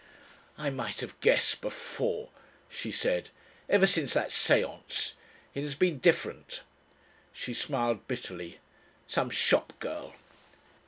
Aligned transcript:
"I 0.57 0.71
might 0.71 1.01
have 1.01 1.19
guessed 1.19 1.61
before," 1.61 2.29
she 2.67 2.91
said. 2.91 3.29
"Ever 3.69 3.85
since 3.85 4.15
that 4.15 4.29
séance. 4.31 5.13
It 5.53 5.61
has 5.61 5.75
been 5.75 5.99
different..." 5.99 6.63
She 7.33 7.53
smiled 7.53 8.07
bitterly. 8.07 8.57
"Some 9.05 9.29
shop 9.29 9.73
girl 9.79 10.15